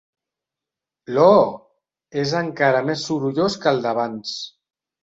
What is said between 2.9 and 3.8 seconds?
sorollós que